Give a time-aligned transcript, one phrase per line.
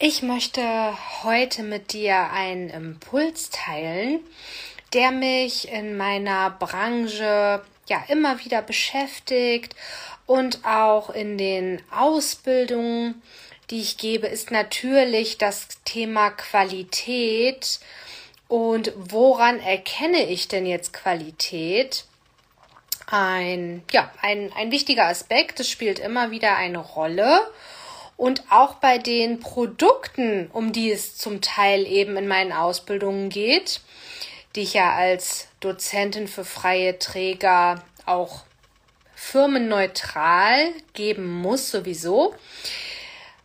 [0.00, 0.62] Ich möchte
[1.24, 4.20] heute mit dir einen Impuls teilen,
[4.92, 9.74] der mich in meiner Branche ja immer wieder beschäftigt
[10.24, 13.20] und auch in den Ausbildungen,
[13.70, 17.80] die ich gebe, ist natürlich das Thema Qualität.
[18.46, 22.04] Und woran erkenne ich denn jetzt Qualität?
[23.08, 27.40] Ein, ja, ein, ein wichtiger Aspekt, das spielt immer wieder eine Rolle.
[28.18, 33.80] Und auch bei den Produkten, um die es zum Teil eben in meinen Ausbildungen geht,
[34.56, 38.42] die ich ja als Dozentin für freie Träger auch
[39.14, 42.34] firmenneutral geben muss sowieso,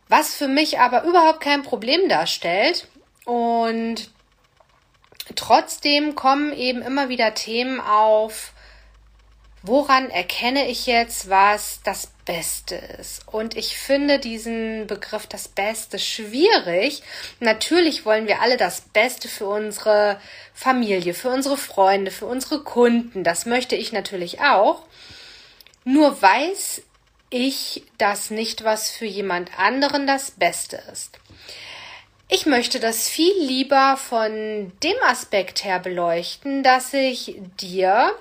[0.08, 2.88] was für mich aber überhaupt kein Problem darstellt.
[3.24, 4.10] Und
[5.36, 8.53] trotzdem kommen eben immer wieder Themen auf,
[9.64, 13.26] woran erkenne ich jetzt, was das Beste ist?
[13.26, 17.02] Und ich finde diesen Begriff das Beste schwierig.
[17.40, 20.20] Natürlich wollen wir alle das Beste für unsere
[20.52, 23.24] Familie, für unsere Freunde, für unsere Kunden.
[23.24, 24.82] Das möchte ich natürlich auch.
[25.84, 26.82] Nur weiß
[27.30, 31.18] ich das nicht, was für jemand anderen das Beste ist.
[32.28, 38.14] Ich möchte das viel lieber von dem Aspekt her beleuchten, dass ich dir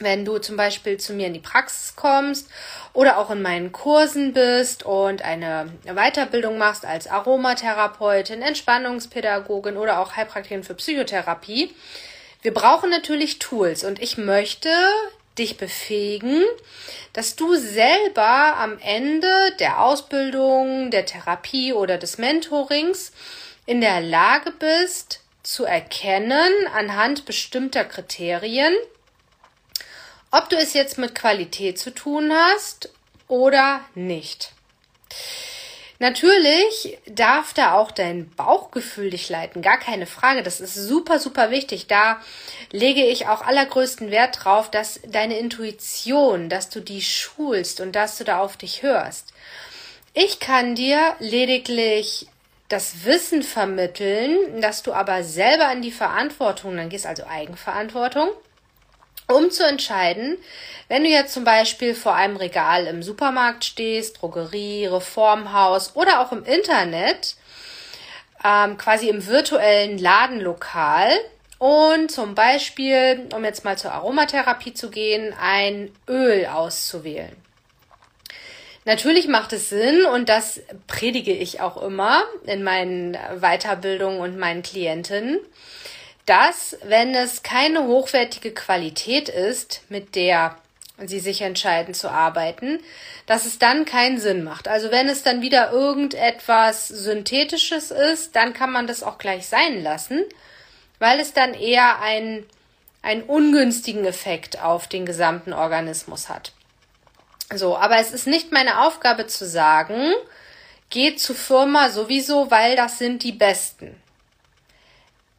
[0.00, 2.48] wenn du zum Beispiel zu mir in die Praxis kommst
[2.92, 10.16] oder auch in meinen Kursen bist und eine Weiterbildung machst als Aromatherapeutin, Entspannungspädagogin oder auch
[10.16, 11.74] Heilpraktikerin für Psychotherapie.
[12.42, 14.68] Wir brauchen natürlich Tools und ich möchte
[15.38, 16.42] dich befähigen,
[17.12, 23.12] dass du selber am Ende der Ausbildung, der Therapie oder des Mentorings
[23.66, 28.74] in der Lage bist zu erkennen anhand bestimmter Kriterien,
[30.36, 32.90] ob du es jetzt mit Qualität zu tun hast
[33.28, 34.50] oder nicht.
[36.00, 40.42] Natürlich darf da auch dein Bauchgefühl dich leiten, gar keine Frage.
[40.42, 41.86] Das ist super, super wichtig.
[41.86, 42.20] Da
[42.72, 48.18] lege ich auch allergrößten Wert drauf, dass deine Intuition, dass du die schulst und dass
[48.18, 49.32] du da auf dich hörst.
[50.14, 52.26] Ich kann dir lediglich
[52.68, 58.30] das Wissen vermitteln, dass du aber selber in die Verantwortung, dann gehst also Eigenverantwortung
[59.28, 60.38] um zu entscheiden,
[60.88, 66.32] wenn du jetzt zum Beispiel vor einem Regal im Supermarkt stehst, Drogerie, Reformhaus oder auch
[66.32, 67.36] im Internet,
[68.44, 71.10] ähm, quasi im virtuellen Ladenlokal
[71.58, 77.34] und zum Beispiel, um jetzt mal zur Aromatherapie zu gehen, ein Öl auszuwählen.
[78.84, 84.62] Natürlich macht es Sinn und das predige ich auch immer in meinen Weiterbildungen und meinen
[84.62, 85.40] Klientinnen
[86.26, 90.56] dass, wenn es keine hochwertige Qualität ist, mit der
[90.98, 92.80] sie sich entscheiden zu arbeiten,
[93.26, 94.68] dass es dann keinen Sinn macht.
[94.68, 99.82] Also wenn es dann wieder irgendetwas Synthetisches ist, dann kann man das auch gleich sein
[99.82, 100.24] lassen,
[101.00, 102.46] weil es dann eher ein,
[103.02, 106.52] einen ungünstigen Effekt auf den gesamten Organismus hat.
[107.52, 110.12] So, aber es ist nicht meine Aufgabe zu sagen,
[110.90, 114.00] geht zur Firma sowieso, weil das sind die Besten.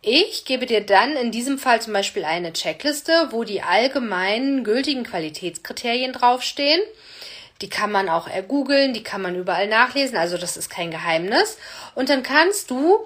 [0.08, 5.04] Ich gebe dir dann in diesem Fall zum Beispiel eine Checkliste, wo die allgemeinen gültigen
[5.04, 6.80] Qualitätskriterien draufstehen.
[7.64, 11.58] Die kann man auch ergoogeln, die kann man überall nachlesen, also das ist kein Geheimnis.
[11.96, 13.00] Und dann kannst du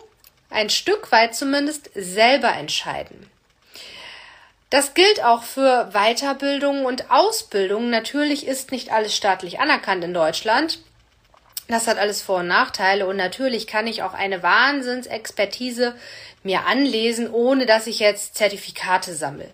[0.50, 3.30] ein Stück weit zumindest selber entscheiden.
[4.69, 7.90] Das gilt auch für Weiterbildung und Ausbildung.
[7.90, 10.80] Natürlich ist nicht alles staatlich anerkannt in Deutschland.
[11.69, 15.94] Das hat alles Vor- und Nachteile und natürlich kann ich auch eine Wahnsinnsexpertise
[16.44, 19.50] mir anlesen, ohne dass ich jetzt Zertifikate sammle.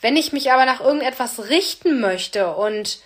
[0.00, 3.00] Wenn ich mich aber nach irgendetwas richten möchte und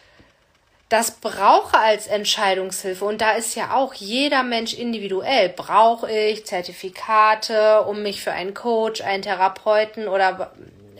[0.88, 5.49] das brauche als Entscheidungshilfe und da ist ja auch jeder Mensch individuell.
[5.49, 10.52] Brauche ich Zertifikate, um mich für einen Coach, einen Therapeuten oder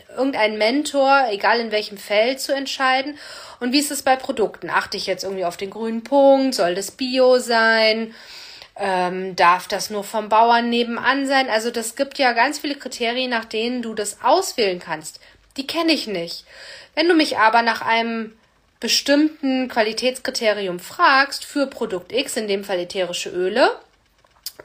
[0.09, 3.17] irgendeinen Mentor, egal in welchem Feld, zu entscheiden?
[3.59, 4.69] Und wie ist es bei Produkten?
[4.69, 6.55] Achte ich jetzt irgendwie auf den grünen Punkt?
[6.55, 8.13] Soll das Bio sein?
[8.77, 11.49] Ähm, darf das nur vom Bauern nebenan sein?
[11.49, 15.19] Also das gibt ja ganz viele Kriterien, nach denen du das auswählen kannst.
[15.55, 16.45] Die kenne ich nicht.
[16.93, 18.33] Wenn du mich aber nach einem
[18.79, 23.79] bestimmten Qualitätskriterium fragst für Produkt X, in dem Fall ätherische Öle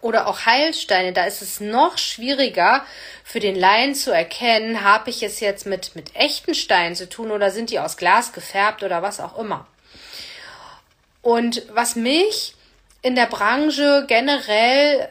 [0.00, 2.84] oder auch Heilsteine, da ist es noch schwieriger
[3.24, 7.30] für den Laien zu erkennen, habe ich es jetzt mit, mit echten Steinen zu tun
[7.30, 9.66] oder sind die aus Glas gefärbt oder was auch immer.
[11.22, 12.54] Und was mich
[13.02, 15.08] in der Branche generell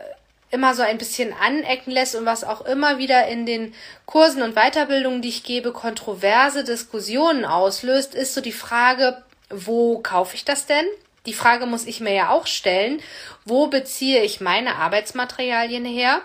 [0.51, 3.73] immer so ein bisschen anecken lässt und was auch immer wieder in den
[4.05, 10.35] Kursen und Weiterbildungen, die ich gebe, kontroverse Diskussionen auslöst, ist so die Frage, wo kaufe
[10.35, 10.85] ich das denn?
[11.25, 13.01] Die Frage muss ich mir ja auch stellen,
[13.45, 16.21] wo beziehe ich meine Arbeitsmaterialien her?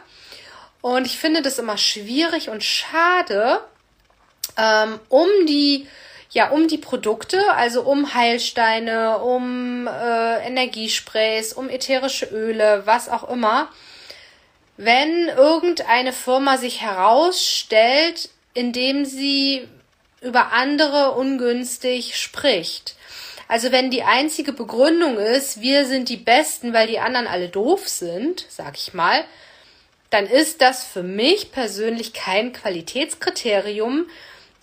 [0.80, 3.60] Und ich finde das immer schwierig und schade,
[4.56, 5.86] ähm, um die
[6.34, 13.30] ja, um die Produkte, also um Heilsteine, um äh, Energiesprays, um ätherische Öle, was auch
[13.30, 13.70] immer,
[14.76, 19.68] wenn irgendeine Firma sich herausstellt, indem sie
[20.20, 22.96] über andere ungünstig spricht.
[23.46, 27.88] Also wenn die einzige Begründung ist, wir sind die Besten, weil die anderen alle doof
[27.88, 29.24] sind, sag ich mal,
[30.10, 34.06] dann ist das für mich persönlich kein Qualitätskriterium,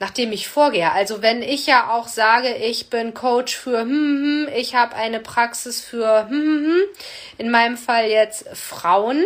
[0.01, 0.91] nach dem ich vorgehe.
[0.91, 5.19] Also wenn ich ja auch sage, ich bin Coach für hm, hm, ich habe eine
[5.19, 6.81] Praxis für hm, hm, hm,
[7.37, 9.23] in meinem Fall jetzt Frauen,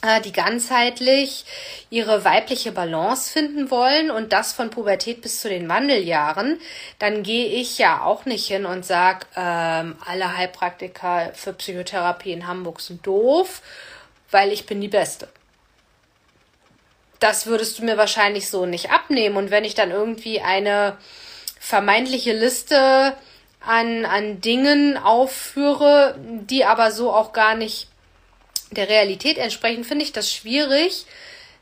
[0.00, 1.44] äh, die ganzheitlich
[1.90, 6.58] ihre weibliche Balance finden wollen und das von Pubertät bis zu den Wandeljahren,
[6.98, 12.46] dann gehe ich ja auch nicht hin und sag, ähm, alle Heilpraktiker für Psychotherapie in
[12.46, 13.60] Hamburg sind doof,
[14.30, 15.28] weil ich bin die Beste.
[17.20, 19.36] Das würdest du mir wahrscheinlich so nicht abnehmen.
[19.36, 20.96] Und wenn ich dann irgendwie eine
[21.58, 23.14] vermeintliche Liste
[23.60, 27.88] an, an Dingen aufführe, die aber so auch gar nicht
[28.70, 31.06] der Realität entsprechen, finde ich das schwierig,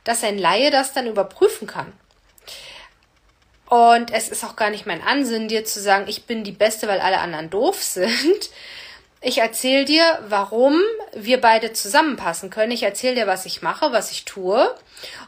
[0.04, 1.92] dass ein Laie das dann überprüfen kann.
[3.68, 6.88] Und es ist auch gar nicht mein Ansinnen, dir zu sagen, ich bin die Beste,
[6.88, 8.50] weil alle anderen doof sind.
[9.20, 10.80] Ich erzähle dir, warum
[11.12, 12.70] wir beide zusammenpassen können.
[12.70, 14.72] Ich erzähle dir, was ich mache, was ich tue.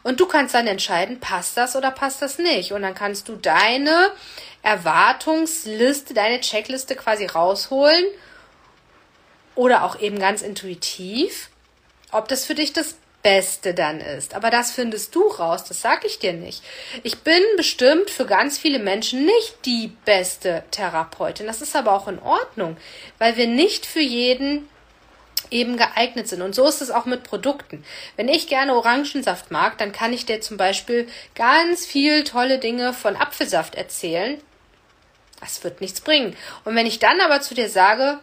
[0.03, 2.71] Und du kannst dann entscheiden, passt das oder passt das nicht.
[2.71, 4.11] Und dann kannst du deine
[4.63, 8.05] Erwartungsliste, deine Checkliste quasi rausholen.
[9.55, 11.51] Oder auch eben ganz intuitiv
[12.11, 14.33] ob das für dich das Beste dann ist.
[14.33, 16.63] Aber das findest du raus, das sag ich dir nicht.
[17.03, 21.47] Ich bin bestimmt für ganz viele Menschen nicht die beste Therapeutin.
[21.47, 22.77] Das ist aber auch in Ordnung,
[23.19, 24.67] weil wir nicht für jeden
[25.49, 26.41] eben geeignet sind.
[26.41, 27.83] Und so ist es auch mit Produkten.
[28.15, 32.93] Wenn ich gerne Orangensaft mag, dann kann ich dir zum Beispiel ganz viel tolle Dinge
[32.93, 34.41] von Apfelsaft erzählen.
[35.41, 36.35] Das wird nichts bringen.
[36.63, 38.19] Und wenn ich dann aber zu dir sage,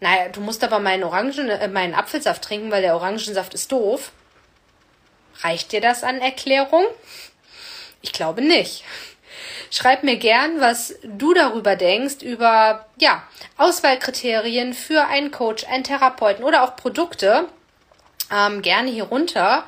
[0.00, 4.12] naja, du musst aber meinen Orangen, äh, meinen Apfelsaft trinken, weil der Orangensaft ist doof.
[5.42, 6.84] Reicht dir das an Erklärung?
[8.02, 8.84] Ich glaube nicht.
[9.70, 13.22] Schreib mir gern, was du darüber denkst, über ja,
[13.56, 17.48] Auswahlkriterien für einen Coach, einen Therapeuten oder auch Produkte.
[18.32, 19.64] Ähm, gerne hier runter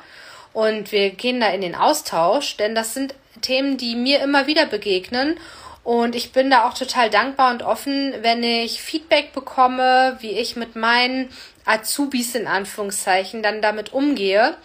[0.51, 4.65] und wir gehen da in den Austausch, denn das sind Themen, die mir immer wieder
[4.65, 5.39] begegnen
[5.83, 10.55] und ich bin da auch total dankbar und offen, wenn ich Feedback bekomme, wie ich
[10.55, 11.29] mit meinen
[11.65, 14.55] Azubis in Anführungszeichen dann damit umgehe.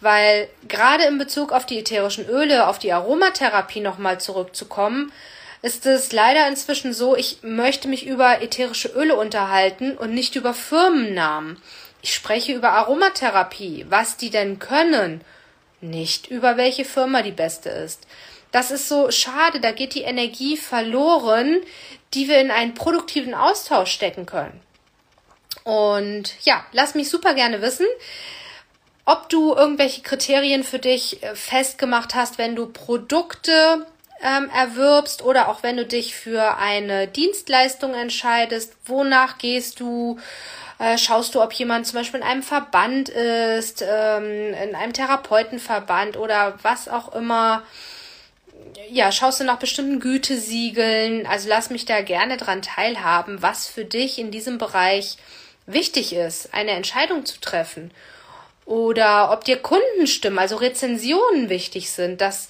[0.00, 5.12] Weil gerade in Bezug auf die ätherischen Öle, auf die Aromatherapie nochmal zurückzukommen,
[5.62, 10.54] ist es leider inzwischen so, ich möchte mich über ätherische Öle unterhalten und nicht über
[10.54, 11.60] Firmennamen.
[12.00, 15.20] Ich spreche über Aromatherapie, was die denn können,
[15.80, 18.06] nicht über welche Firma die beste ist.
[18.52, 21.60] Das ist so schade, da geht die Energie verloren,
[22.14, 24.60] die wir in einen produktiven Austausch stecken können.
[25.68, 27.84] Und ja, lass mich super gerne wissen,
[29.04, 33.86] ob du irgendwelche Kriterien für dich äh, festgemacht hast, wenn du Produkte
[34.22, 38.76] ähm, erwirbst oder auch wenn du dich für eine Dienstleistung entscheidest.
[38.86, 40.18] Wonach gehst du?
[40.78, 46.16] Äh, schaust du, ob jemand zum Beispiel in einem Verband ist, ähm, in einem Therapeutenverband
[46.16, 47.62] oder was auch immer
[48.90, 51.26] ja, schaust du nach bestimmten Gütesiegeln?
[51.26, 55.18] Also lass mich da gerne dran teilhaben, was für dich in diesem Bereich
[55.68, 57.92] wichtig ist, eine Entscheidung zu treffen.
[58.64, 62.48] Oder ob dir Kundenstimmen, also Rezensionen wichtig sind, dass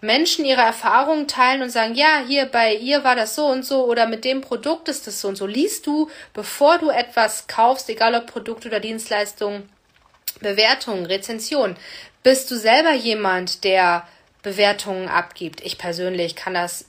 [0.00, 3.84] Menschen ihre Erfahrungen teilen und sagen, ja, hier bei ihr war das so und so
[3.86, 5.46] oder mit dem Produkt ist das so und so.
[5.46, 9.68] Liest du, bevor du etwas kaufst, egal ob Produkt oder Dienstleistung,
[10.40, 11.76] Bewertungen, Rezensionen.
[12.22, 14.06] Bist du selber jemand, der
[14.42, 15.60] Bewertungen abgibt?
[15.62, 16.84] Ich persönlich kann das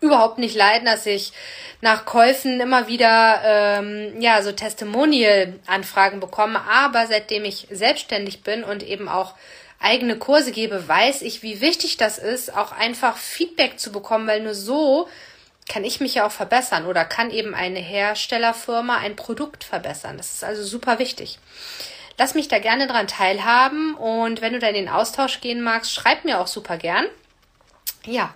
[0.00, 1.32] überhaupt nicht leiden, dass ich
[1.80, 6.60] nach Käufen immer wieder ähm, ja so Testimonial-Anfragen bekomme.
[6.68, 9.34] Aber seitdem ich selbstständig bin und eben auch
[9.80, 14.40] eigene Kurse gebe, weiß ich, wie wichtig das ist, auch einfach Feedback zu bekommen, weil
[14.40, 15.08] nur so
[15.68, 20.16] kann ich mich ja auch verbessern oder kann eben eine Herstellerfirma ein Produkt verbessern.
[20.16, 21.38] Das ist also super wichtig.
[22.18, 25.92] Lass mich da gerne dran teilhaben und wenn du da in den Austausch gehen magst,
[25.92, 27.06] schreib mir auch super gern.
[28.06, 28.34] Ja,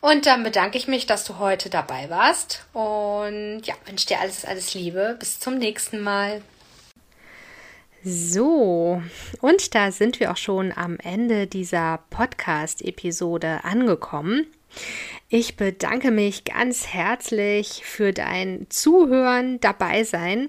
[0.00, 4.44] und dann bedanke ich mich, dass du heute dabei warst und ja, wünsche dir alles,
[4.44, 5.16] alles Liebe.
[5.18, 6.42] Bis zum nächsten Mal.
[8.04, 9.00] So,
[9.40, 14.48] und da sind wir auch schon am Ende dieser Podcast-Episode angekommen.
[15.28, 20.48] Ich bedanke mich ganz herzlich für dein Zuhören, dabei sein